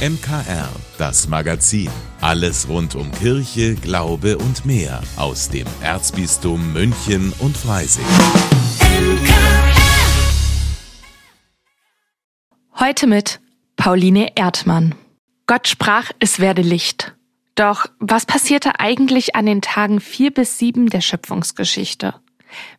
[0.00, 1.90] MKR, das Magazin.
[2.22, 8.06] Alles rund um Kirche, Glaube und mehr aus dem Erzbistum München und Freising.
[12.78, 13.40] Heute mit
[13.76, 14.94] Pauline Erdmann.
[15.46, 17.14] Gott sprach, es werde Licht.
[17.54, 22.14] Doch was passierte eigentlich an den Tagen vier bis sieben der Schöpfungsgeschichte?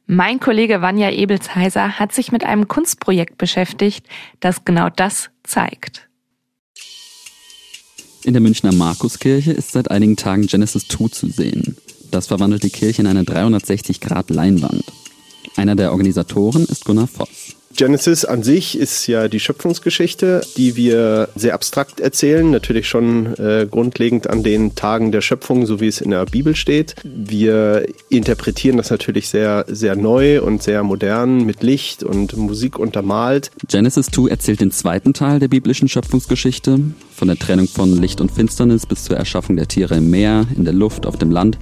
[0.08, 4.08] Mein Kollege Vanja Ebelsheiser hat sich mit einem Kunstprojekt beschäftigt,
[4.40, 6.08] das genau das zeigt.
[8.24, 11.78] In der Münchner Markuskirche ist seit einigen Tagen Genesis 2 zu sehen.
[12.12, 14.84] Das verwandelt die Kirche in eine 360-Grad-Leinwand.
[15.56, 17.56] Einer der Organisatoren ist Gunnar Voss.
[17.76, 23.68] Genesis an sich ist ja die Schöpfungsgeschichte, die wir sehr abstrakt erzählen, natürlich schon äh,
[23.70, 26.96] grundlegend an den Tagen der Schöpfung, so wie es in der Bibel steht.
[27.04, 33.52] Wir interpretieren das natürlich sehr, sehr neu und sehr modern mit Licht und Musik untermalt.
[33.68, 36.80] Genesis 2 erzählt den zweiten Teil der biblischen Schöpfungsgeschichte,
[37.16, 40.66] von der Trennung von Licht und Finsternis bis zur Erschaffung der Tiere im Meer, in
[40.66, 41.58] der Luft, auf dem Land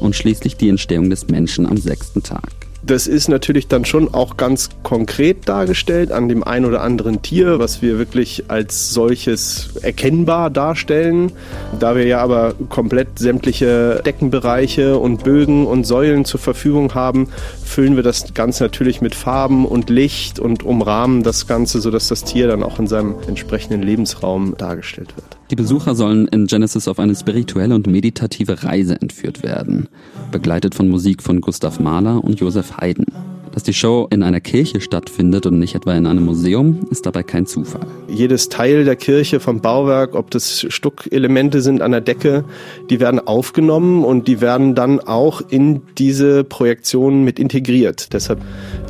[0.00, 2.63] und schließlich die Entstehung des Menschen am sechsten Tag.
[2.86, 7.58] Das ist natürlich dann schon auch ganz konkret dargestellt an dem ein oder anderen Tier,
[7.58, 11.32] was wir wirklich als solches erkennbar darstellen.
[11.80, 17.28] Da wir ja aber komplett sämtliche Deckenbereiche und Bögen und Säulen zur Verfügung haben,
[17.64, 22.24] füllen wir das Ganze natürlich mit Farben und Licht und umrahmen das Ganze, sodass das
[22.24, 25.38] Tier dann auch in seinem entsprechenden Lebensraum dargestellt wird.
[25.50, 29.88] Die Besucher sollen in Genesis auf eine spirituelle und meditative Reise entführt werden,
[30.32, 33.33] begleitet von Musik von Gustav Mahler und Josef Haydn.
[33.54, 37.22] Dass die Show in einer Kirche stattfindet und nicht etwa in einem Museum, ist dabei
[37.22, 37.86] kein Zufall.
[38.08, 42.44] Jedes Teil der Kirche vom Bauwerk, ob das Stuckelemente sind an der Decke,
[42.90, 48.12] die werden aufgenommen und die werden dann auch in diese Projektion mit integriert.
[48.12, 48.40] Deshalb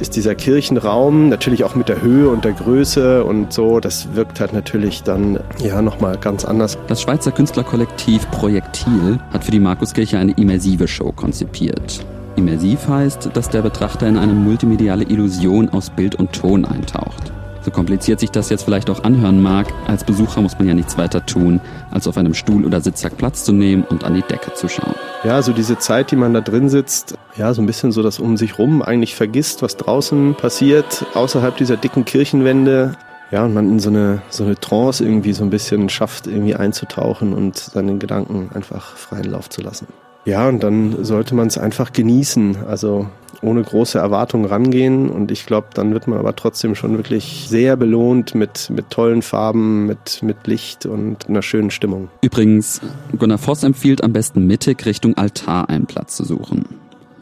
[0.00, 4.40] ist dieser Kirchenraum natürlich auch mit der Höhe und der Größe und so, das wirkt
[4.40, 6.78] halt natürlich dann ja nochmal ganz anders.
[6.86, 12.02] Das Schweizer Künstlerkollektiv Projektil hat für die Markuskirche eine immersive Show konzipiert.
[12.36, 17.32] Immersiv heißt, dass der Betrachter in eine multimediale Illusion aus Bild und Ton eintaucht.
[17.64, 20.98] So kompliziert sich das jetzt vielleicht auch anhören mag, als Besucher muss man ja nichts
[20.98, 21.60] weiter tun,
[21.90, 24.94] als auf einem Stuhl oder Sitzsack Platz zu nehmen und an die Decke zu schauen.
[25.22, 28.18] Ja, so diese Zeit, die man da drin sitzt, ja, so ein bisschen so das
[28.18, 32.96] um sich rum eigentlich vergisst, was draußen passiert, außerhalb dieser dicken Kirchenwände.
[33.30, 36.54] Ja, und man in so eine, so eine Trance irgendwie so ein bisschen schafft, irgendwie
[36.54, 39.86] einzutauchen und seinen Gedanken einfach freien Lauf zu lassen.
[40.24, 42.56] Ja, und dann sollte man es einfach genießen.
[42.66, 43.06] Also
[43.44, 45.10] ohne große Erwartungen rangehen.
[45.10, 49.22] Und ich glaube, dann wird man aber trotzdem schon wirklich sehr belohnt mit, mit tollen
[49.22, 52.08] Farben, mit, mit Licht und einer schönen Stimmung.
[52.22, 52.80] Übrigens,
[53.18, 56.64] Gunnar Voss empfiehlt am besten mittig Richtung Altar einen Platz zu suchen.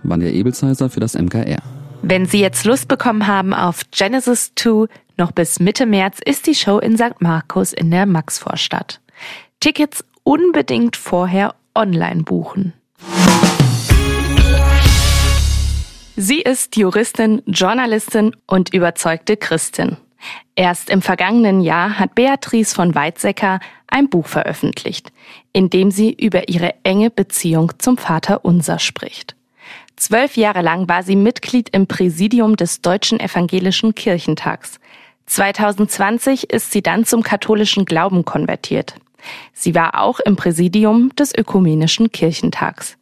[0.02, 1.62] Vanja Ebelsheiser für das MKR.
[2.02, 4.86] Wenn Sie jetzt Lust bekommen haben auf Genesis 2,
[5.16, 7.20] noch bis Mitte März ist die Show in St.
[7.20, 9.00] Markus in der Maxvorstadt.
[9.60, 12.72] Tickets unbedingt vorher online buchen.
[16.16, 19.96] Sie ist Juristin, Journalistin und überzeugte Christin.
[20.54, 25.12] Erst im vergangenen Jahr hat Beatrice von Weizsäcker ein Buch veröffentlicht,
[25.52, 29.34] in dem sie über ihre enge Beziehung zum Vater Unser spricht.
[29.96, 34.78] Zwölf Jahre lang war sie Mitglied im Präsidium des Deutschen Evangelischen Kirchentags.
[35.26, 38.94] 2020 ist sie dann zum katholischen Glauben konvertiert.
[39.52, 42.96] Sie war auch im Präsidium des Ökumenischen Kirchentags.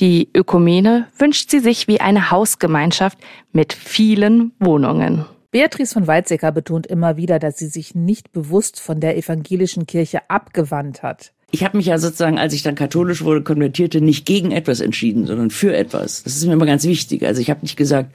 [0.00, 3.18] Die Ökumene wünscht sie sich wie eine Hausgemeinschaft
[3.52, 5.24] mit vielen Wohnungen.
[5.52, 10.28] Beatrice von Weizsäcker betont immer wieder, dass sie sich nicht bewusst von der evangelischen Kirche
[10.28, 11.32] abgewandt hat.
[11.52, 15.26] Ich habe mich ja sozusagen, als ich dann katholisch wurde, konvertierte, nicht gegen etwas entschieden,
[15.26, 16.24] sondern für etwas.
[16.24, 17.24] Das ist mir immer ganz wichtig.
[17.24, 18.12] Also ich habe nicht gesagt,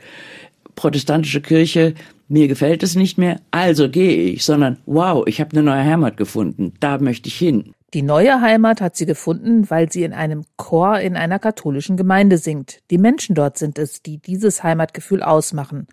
[0.79, 1.93] protestantische Kirche,
[2.29, 6.15] mir gefällt es nicht mehr, also gehe ich, sondern wow, ich habe eine neue Heimat
[6.15, 7.73] gefunden, da möchte ich hin.
[7.93, 12.37] Die neue Heimat hat sie gefunden, weil sie in einem Chor in einer katholischen Gemeinde
[12.37, 12.79] singt.
[12.91, 15.87] Die Menschen dort sind es, die dieses Heimatgefühl ausmachen.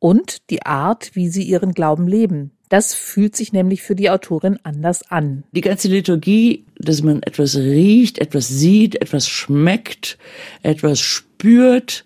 [0.00, 2.50] Und die Art, wie sie ihren Glauben leben.
[2.68, 5.44] Das fühlt sich nämlich für die Autorin anders an.
[5.52, 10.18] Die ganze Liturgie, dass man etwas riecht, etwas sieht, etwas schmeckt,
[10.62, 12.04] etwas spürt,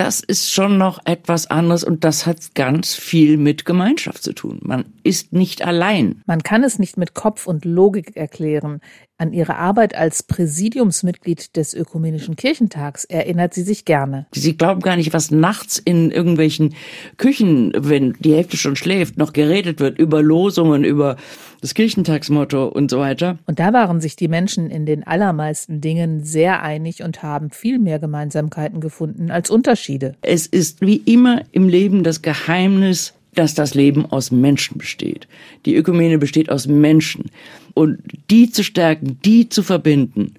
[0.00, 4.58] das ist schon noch etwas anderes und das hat ganz viel mit Gemeinschaft zu tun.
[4.62, 6.22] Man ist nicht allein.
[6.24, 8.80] Man kann es nicht mit Kopf und Logik erklären.
[9.20, 14.24] An ihre Arbeit als Präsidiumsmitglied des Ökumenischen Kirchentags erinnert sie sich gerne.
[14.32, 16.74] Sie glauben gar nicht, was nachts in irgendwelchen
[17.18, 21.16] Küchen, wenn die Hälfte schon schläft, noch geredet wird über Losungen, über
[21.60, 23.36] das Kirchentagsmotto und so weiter.
[23.46, 27.78] Und da waren sich die Menschen in den allermeisten Dingen sehr einig und haben viel
[27.78, 30.14] mehr Gemeinsamkeiten gefunden als Unterschiede.
[30.22, 35.28] Es ist wie immer im Leben das Geheimnis dass das Leben aus Menschen besteht.
[35.66, 37.30] Die Ökumene besteht aus Menschen.
[37.74, 37.98] Und
[38.30, 40.34] die zu stärken, die zu verbinden,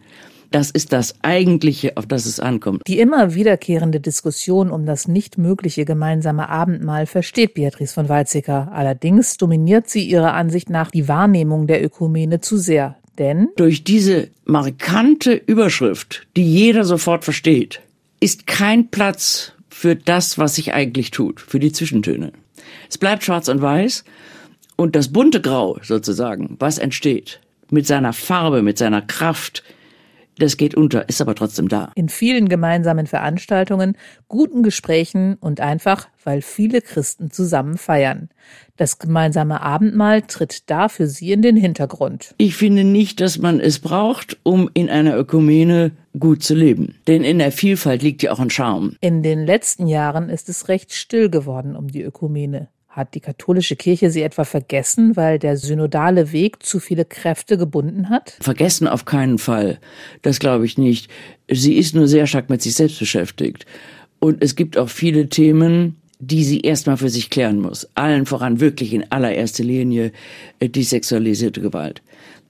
[0.51, 2.81] das ist das Eigentliche, auf das es ankommt.
[2.85, 8.69] Die immer wiederkehrende Diskussion um das nicht mögliche gemeinsame Abendmahl versteht Beatrice von Weizsäcker.
[8.73, 12.97] Allerdings dominiert sie ihrer Ansicht nach die Wahrnehmung der Ökumene zu sehr.
[13.17, 17.81] Denn durch diese markante Überschrift, die jeder sofort versteht,
[18.19, 22.33] ist kein Platz für das, was sich eigentlich tut, für die Zwischentöne.
[22.89, 24.03] Es bleibt schwarz und weiß
[24.81, 27.39] und das bunte Grau sozusagen, was entsteht,
[27.69, 29.63] mit seiner Farbe, mit seiner Kraft,
[30.37, 31.91] das geht unter, ist aber trotzdem da.
[31.93, 33.95] In vielen gemeinsamen Veranstaltungen,
[34.27, 38.29] guten Gesprächen und einfach, weil viele Christen zusammen feiern.
[38.75, 42.33] Das gemeinsame Abendmahl tritt da für sie in den Hintergrund.
[42.39, 46.95] Ich finde nicht, dass man es braucht, um in einer Ökumene gut zu leben.
[47.07, 48.95] Denn in der Vielfalt liegt ja auch ein Charme.
[48.99, 52.69] In den letzten Jahren ist es recht still geworden um die Ökumene.
[52.91, 58.09] Hat die katholische Kirche sie etwa vergessen, weil der synodale Weg zu viele Kräfte gebunden
[58.09, 58.35] hat?
[58.41, 59.79] Vergessen auf keinen Fall.
[60.23, 61.09] Das glaube ich nicht.
[61.49, 63.65] Sie ist nur sehr stark mit sich selbst beschäftigt.
[64.19, 67.87] Und es gibt auch viele Themen, die sie erstmal für sich klären muss.
[67.95, 70.11] Allen voran wirklich in allererster Linie
[70.59, 72.01] äh, die sexualisierte Gewalt.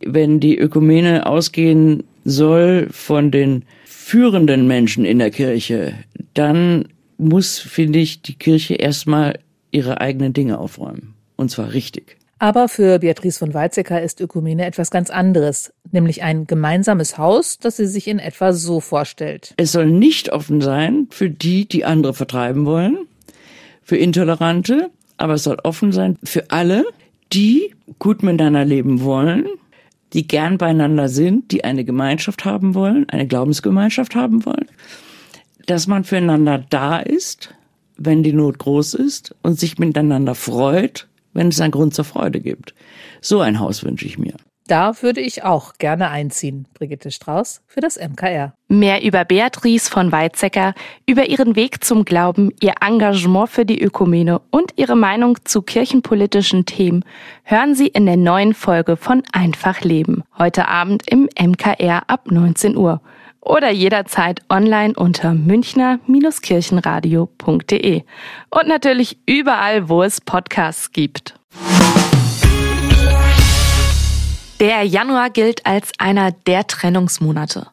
[0.03, 5.93] Wenn die Ökumene ausgehen soll von den führenden Menschen in der Kirche,
[6.33, 6.85] dann
[7.19, 9.37] muss, finde ich, die Kirche erstmal
[9.71, 11.15] ihre eigenen Dinge aufräumen.
[11.35, 12.17] Und zwar richtig.
[12.41, 17.77] Aber für Beatrice von Weizsäcker ist Ökumene etwas ganz anderes, nämlich ein gemeinsames Haus, das
[17.77, 19.53] sie sich in etwa so vorstellt.
[19.57, 22.97] Es soll nicht offen sein für die, die andere vertreiben wollen,
[23.83, 26.83] für Intolerante, aber es soll offen sein für alle,
[27.31, 29.45] die gut miteinander leben wollen,
[30.13, 34.65] die gern beieinander sind, die eine Gemeinschaft haben wollen, eine Glaubensgemeinschaft haben wollen,
[35.67, 37.53] dass man füreinander da ist,
[38.05, 42.39] wenn die Not groß ist und sich miteinander freut, wenn es einen Grund zur Freude
[42.39, 42.73] gibt.
[43.21, 44.33] So ein Haus wünsche ich mir.
[44.67, 46.65] Da würde ich auch gerne einziehen.
[46.73, 48.53] Brigitte Strauß für das MKR.
[48.69, 50.75] Mehr über Beatrice von Weizsäcker,
[51.05, 56.65] über ihren Weg zum Glauben, ihr Engagement für die Ökumene und ihre Meinung zu kirchenpolitischen
[56.65, 57.03] Themen
[57.43, 60.23] hören Sie in der neuen Folge von Einfach Leben.
[60.37, 63.01] Heute Abend im MKR ab 19 Uhr
[63.41, 68.03] oder jederzeit online unter münchner-kirchenradio.de
[68.49, 71.33] und natürlich überall, wo es Podcasts gibt.
[74.59, 77.71] Der Januar gilt als einer der Trennungsmonate.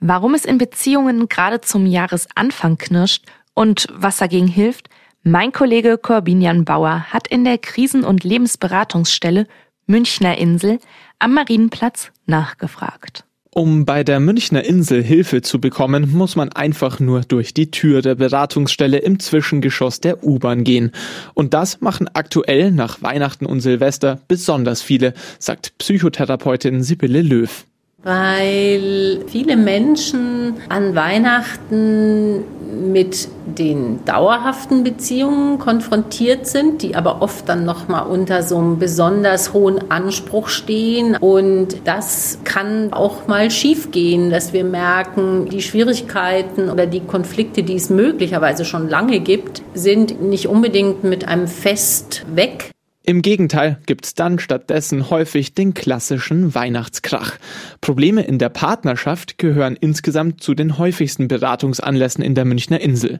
[0.00, 3.24] Warum es in Beziehungen gerade zum Jahresanfang knirscht
[3.54, 4.88] und was dagegen hilft,
[5.22, 9.46] mein Kollege Corbinian Bauer hat in der Krisen- und Lebensberatungsstelle
[9.86, 10.78] Münchner Insel
[11.18, 13.24] am Marienplatz nachgefragt.
[13.52, 18.00] Um bei der Münchner Insel Hilfe zu bekommen, muss man einfach nur durch die Tür
[18.00, 20.92] der Beratungsstelle im Zwischengeschoss der U-Bahn gehen.
[21.34, 27.66] Und das machen aktuell nach Weihnachten und Silvester besonders viele, sagt Psychotherapeutin Sibylle Löw
[28.02, 32.44] weil viele Menschen an Weihnachten
[32.92, 38.78] mit den dauerhaften Beziehungen konfrontiert sind, die aber oft dann noch mal unter so einem
[38.78, 41.16] besonders hohen Anspruch stehen.
[41.16, 47.74] Und das kann auch mal schiefgehen, dass wir merken, die Schwierigkeiten oder die Konflikte, die
[47.74, 52.70] es möglicherweise schon lange gibt, sind nicht unbedingt mit einem Fest weg,
[53.02, 57.38] im Gegenteil gibt's dann stattdessen häufig den klassischen Weihnachtskrach.
[57.80, 63.18] Probleme in der Partnerschaft gehören insgesamt zu den häufigsten Beratungsanlässen in der Münchner Insel.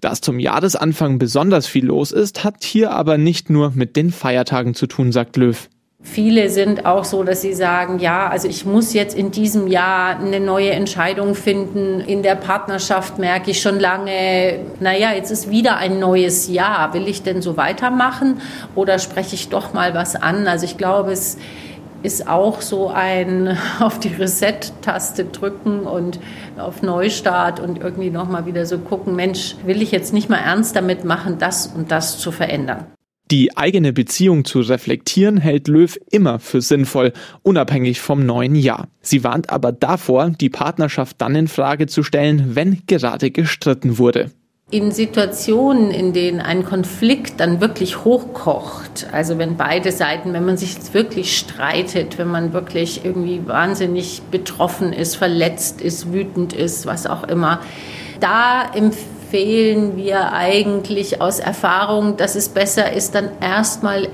[0.00, 4.74] Dass zum Jahresanfang besonders viel los ist, hat hier aber nicht nur mit den Feiertagen
[4.74, 5.68] zu tun, sagt Löw.
[6.02, 10.18] Viele sind auch so, dass sie sagen, ja, also ich muss jetzt in diesem Jahr
[10.18, 12.00] eine neue Entscheidung finden.
[12.00, 16.94] In der Partnerschaft merke ich schon lange, naja, jetzt ist wieder ein neues Jahr.
[16.94, 18.40] Will ich denn so weitermachen
[18.74, 20.48] oder spreche ich doch mal was an?
[20.48, 21.36] Also ich glaube, es
[22.02, 26.18] ist auch so ein auf die Reset-Taste drücken und
[26.58, 30.74] auf Neustart und irgendwie nochmal wieder so gucken, Mensch, will ich jetzt nicht mal ernst
[30.74, 32.86] damit machen, das und das zu verändern.
[33.30, 38.88] Die eigene Beziehung zu reflektieren hält Löw immer für sinnvoll, unabhängig vom neuen Jahr.
[39.02, 44.32] Sie warnt aber davor, die Partnerschaft dann in Frage zu stellen, wenn gerade gestritten wurde.
[44.72, 50.56] In Situationen, in denen ein Konflikt dann wirklich hochkocht, also wenn beide Seiten, wenn man
[50.56, 57.06] sich wirklich streitet, wenn man wirklich irgendwie wahnsinnig betroffen ist, verletzt ist, wütend ist, was
[57.06, 57.60] auch immer,
[58.18, 64.08] da empfiehlt empfehlen wir eigentlich aus Erfahrung, dass es besser ist, dann erstmal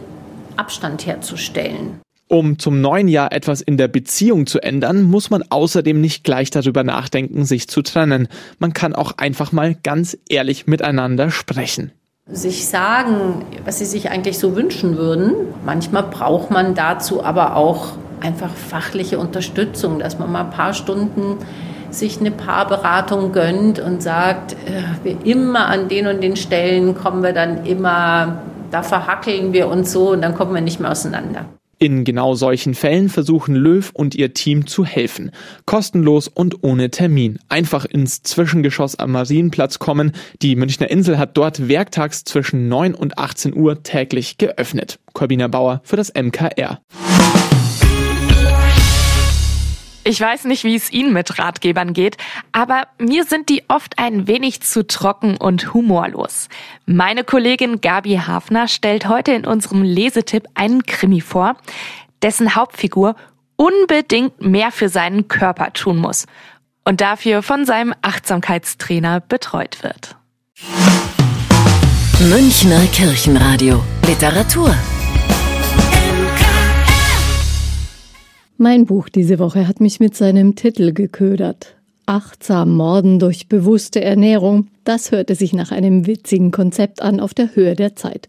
[0.59, 2.01] Abstand herzustellen.
[2.29, 6.51] Um zum neuen Jahr etwas in der Beziehung zu ändern, muss man außerdem nicht gleich
[6.51, 8.29] darüber nachdenken, sich zu trennen.
[8.59, 11.93] Man kann auch einfach mal ganz ehrlich miteinander sprechen.
[12.31, 15.33] sich sagen, was sie sich eigentlich so wünschen würden.
[15.65, 21.39] Manchmal braucht man dazu aber auch einfach fachliche Unterstützung, dass man mal ein paar Stunden
[21.99, 27.23] sich eine Paarberatung gönnt und sagt, äh, wir immer an den und den Stellen kommen
[27.23, 31.47] wir dann immer, da verhackeln wir uns so und dann kommen wir nicht mehr auseinander.
[31.79, 35.31] In genau solchen Fällen versuchen Löw und ihr Team zu helfen.
[35.67, 37.39] Kostenlos und ohne Termin.
[37.51, 40.13] Einfach ins Zwischengeschoss am Marienplatz kommen.
[40.41, 44.99] Die Münchner Insel hat dort werktags zwischen 9 und 18 Uhr täglich geöffnet.
[45.13, 46.81] Corbina Bauer für das MKR.
[50.09, 52.17] Ich weiß nicht, wie es Ihnen mit Ratgebern geht,
[52.53, 56.49] aber mir sind die oft ein wenig zu trocken und humorlos.
[56.87, 61.57] Meine Kollegin Gabi Hafner stellt heute in unserem Lesetipp einen Krimi vor,
[62.23, 63.17] dessen Hauptfigur
[63.57, 66.27] unbedingt mehr für seinen Körper tun muss
[66.85, 70.15] und dafür von seinem Achtsamkeitstrainer betreut wird.
[72.21, 74.73] Münchner Kirchenradio Literatur
[78.59, 81.77] Mein Buch diese Woche hat mich mit seinem Titel geködert.
[82.07, 87.55] Achtsam Morden durch bewusste Ernährung, das hörte sich nach einem witzigen Konzept an auf der
[87.55, 88.29] Höhe der Zeit.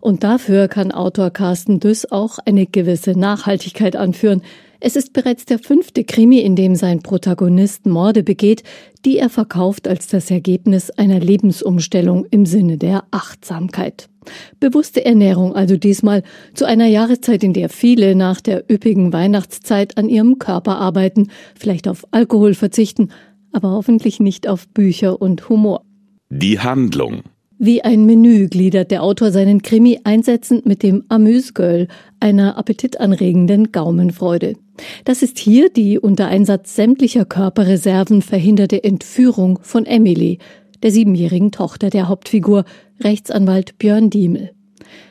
[0.00, 4.42] Und dafür kann Autor Carsten Düss auch eine gewisse Nachhaltigkeit anführen.
[4.80, 8.62] Es ist bereits der fünfte Krimi, in dem sein Protagonist Morde begeht,
[9.04, 14.08] die er verkauft als das Ergebnis einer Lebensumstellung im Sinne der Achtsamkeit.
[14.60, 16.22] Bewusste Ernährung also diesmal
[16.54, 21.88] zu einer Jahreszeit, in der viele nach der üppigen Weihnachtszeit an ihrem Körper arbeiten, vielleicht
[21.88, 23.08] auf Alkohol verzichten,
[23.52, 25.82] aber hoffentlich nicht auf Bücher und Humor.
[26.30, 27.22] Die Handlung.
[27.58, 31.88] Wie ein Menü gliedert der Autor seinen Krimi einsetzend mit dem Amüsgirl,
[32.20, 34.54] einer appetitanregenden Gaumenfreude.
[35.04, 40.38] Das ist hier die unter Einsatz sämtlicher Körperreserven verhinderte Entführung von Emily,
[40.82, 42.64] der siebenjährigen Tochter der Hauptfigur,
[43.00, 44.52] Rechtsanwalt Björn Diemel.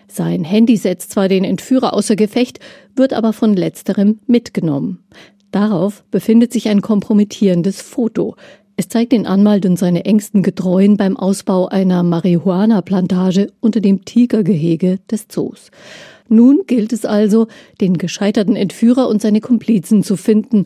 [0.08, 2.60] Sein Handy setzt zwar den Entführer außer Gefecht,
[2.96, 5.04] wird aber von letzterem mitgenommen.
[5.52, 8.36] Darauf befindet sich ein kompromittierendes Foto.
[8.76, 15.00] Es zeigt den Anwalt und seine engsten Getreuen beim Ausbau einer Marihuana-Plantage unter dem Tigergehege
[15.10, 15.72] des Zoos.
[16.30, 17.48] Nun gilt es also,
[17.82, 20.66] den gescheiterten Entführer und seine Komplizen zu finden.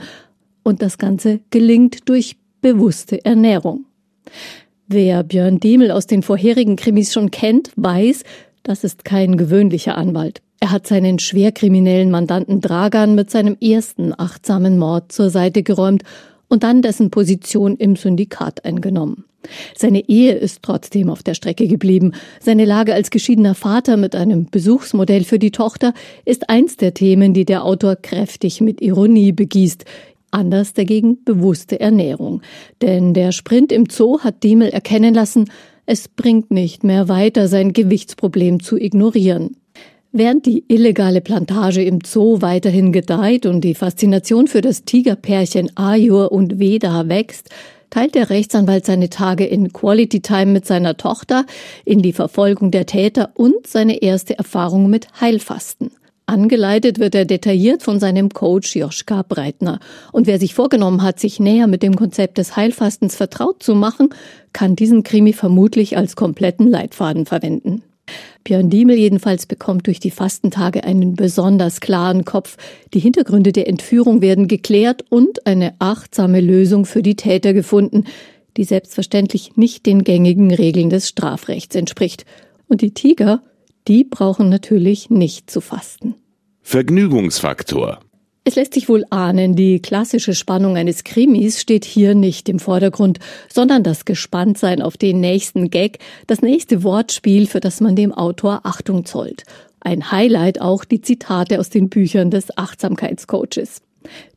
[0.63, 3.85] Und das Ganze gelingt durch bewusste Ernährung.
[4.87, 8.23] Wer Björn Diemel aus den vorherigen Krimis schon kennt, weiß,
[8.63, 10.41] das ist kein gewöhnlicher Anwalt.
[10.59, 16.03] Er hat seinen schwerkriminellen Mandanten Dragan mit seinem ersten achtsamen Mord zur Seite geräumt
[16.49, 19.25] und dann dessen Position im Syndikat eingenommen.
[19.77, 22.13] Seine Ehe ist trotzdem auf der Strecke geblieben.
[22.39, 25.93] Seine Lage als geschiedener Vater mit einem Besuchsmodell für die Tochter
[26.25, 29.85] ist eins der Themen, die der Autor kräftig mit Ironie begießt.
[30.31, 32.41] Anders dagegen bewusste Ernährung.
[32.81, 35.49] Denn der Sprint im Zoo hat Diemel erkennen lassen,
[35.85, 39.57] es bringt nicht mehr weiter, sein Gewichtsproblem zu ignorieren.
[40.13, 46.31] Während die illegale Plantage im Zoo weiterhin gedeiht und die Faszination für das Tigerpärchen Ayur
[46.31, 47.49] und Veda wächst,
[47.91, 51.45] teilt der Rechtsanwalt seine Tage in Quality Time mit seiner Tochter,
[51.85, 55.91] in die Verfolgung der Täter und seine erste Erfahrung mit Heilfasten.
[56.25, 59.79] Angeleitet wird er detailliert von seinem Coach Joschka Breitner.
[60.13, 64.09] Und wer sich vorgenommen hat, sich näher mit dem Konzept des Heilfastens vertraut zu machen,
[64.53, 67.83] kann diesen Krimi vermutlich als kompletten Leitfaden verwenden.
[68.43, 72.57] Björn Diemel jedenfalls bekommt durch die Fastentage einen besonders klaren Kopf.
[72.93, 78.05] Die Hintergründe der Entführung werden geklärt und eine achtsame Lösung für die Täter gefunden,
[78.57, 82.25] die selbstverständlich nicht den gängigen Regeln des Strafrechts entspricht.
[82.67, 83.41] Und die Tiger,
[83.87, 86.15] die brauchen natürlich nicht zu fasten.
[86.61, 87.99] Vergnügungsfaktor.
[88.43, 93.19] Es lässt sich wohl ahnen, die klassische Spannung eines Krimis steht hier nicht im Vordergrund,
[93.53, 98.61] sondern das Gespanntsein auf den nächsten Gag, das nächste Wortspiel, für das man dem Autor
[98.63, 99.43] Achtung zollt.
[99.79, 103.83] Ein Highlight auch die Zitate aus den Büchern des Achtsamkeitscoaches.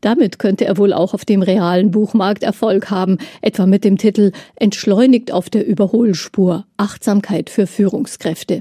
[0.02, 4.32] Damit könnte er wohl auch auf dem realen Buchmarkt Erfolg haben, etwa mit dem Titel
[4.56, 8.60] Entschleunigt auf der Überholspur Achtsamkeit für Führungskräfte.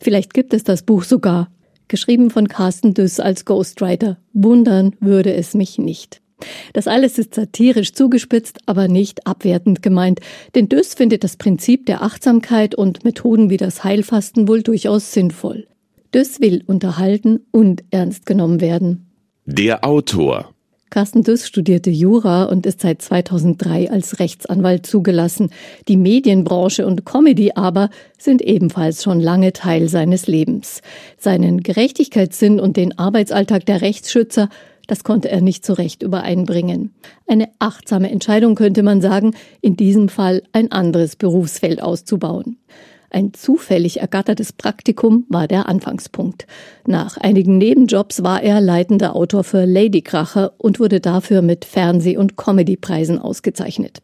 [0.00, 1.48] Vielleicht gibt es das Buch sogar
[1.92, 4.16] geschrieben von Carsten Düss als Ghostwriter.
[4.32, 6.22] Wundern würde es mich nicht.
[6.72, 10.20] Das alles ist satirisch zugespitzt, aber nicht abwertend gemeint,
[10.54, 15.68] denn Düss findet das Prinzip der Achtsamkeit und Methoden wie das Heilfasten wohl durchaus sinnvoll.
[16.14, 19.12] Düss will unterhalten und ernst genommen werden.
[19.44, 20.51] Der Autor
[20.92, 25.48] Carsten Düss studierte Jura und ist seit 2003 als Rechtsanwalt zugelassen.
[25.88, 30.82] Die Medienbranche und Comedy aber sind ebenfalls schon lange Teil seines Lebens.
[31.16, 34.50] Seinen Gerechtigkeitssinn und den Arbeitsalltag der Rechtsschützer
[34.88, 36.92] das konnte er nicht so recht übereinbringen.
[37.26, 42.58] Eine achtsame Entscheidung könnte man sagen, in diesem Fall ein anderes Berufsfeld auszubauen.
[43.14, 46.46] Ein zufällig ergattertes Praktikum war der Anfangspunkt.
[46.86, 52.36] Nach einigen Nebenjobs war er leitender Autor für Ladykracher und wurde dafür mit Fernseh- und
[52.36, 54.00] Comedypreisen ausgezeichnet.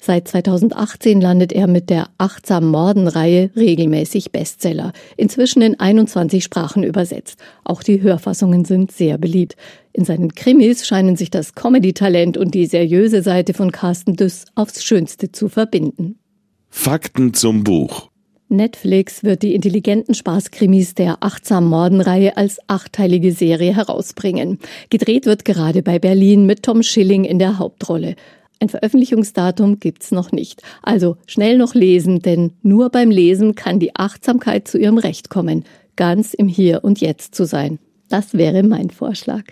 [0.00, 7.40] Seit 2018 landet er mit der Achtsam Morden-Reihe regelmäßig Bestseller, inzwischen in 21 Sprachen übersetzt.
[7.64, 9.56] Auch die Hörfassungen sind sehr beliebt.
[9.92, 14.84] In seinen Krimis scheinen sich das Comedy-Talent und die seriöse Seite von Carsten Düss aufs
[14.84, 16.20] Schönste zu verbinden.
[16.68, 18.11] Fakten zum Buch.
[18.52, 24.58] Netflix wird die intelligenten Spaßkrimis der Achtsam Morden-Reihe als achteilige Serie herausbringen.
[24.90, 28.14] Gedreht wird gerade bei Berlin mit Tom Schilling in der Hauptrolle.
[28.60, 30.62] Ein Veröffentlichungsdatum gibt's noch nicht.
[30.82, 35.64] Also schnell noch lesen, denn nur beim Lesen kann die Achtsamkeit zu ihrem Recht kommen,
[35.96, 37.80] ganz im Hier und Jetzt zu sein.
[38.12, 39.44] Das wäre mein Vorschlag.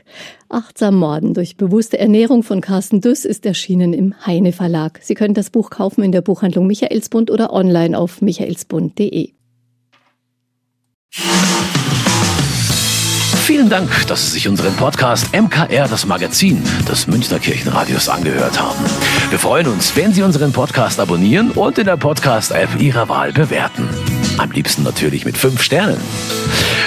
[0.51, 5.01] Achtsam Morden durch bewusste Ernährung von Carsten Düss ist erschienen im Heine Verlag.
[5.03, 9.31] Sie können das Buch kaufen in der Buchhandlung Michaelsbund oder online auf michaelsbund.de.
[13.51, 18.85] Vielen Dank, dass Sie sich unseren Podcast MKR, das Magazin des Münchner Kirchenradios, angehört haben.
[19.31, 23.89] Wir freuen uns, wenn Sie unseren Podcast abonnieren und in der Podcast-App Ihrer Wahl bewerten.
[24.37, 25.97] Am liebsten natürlich mit fünf Sternen.